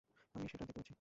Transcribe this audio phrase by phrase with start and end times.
[0.35, 0.89] আমি সেটা দেখতে পাচ্ছি।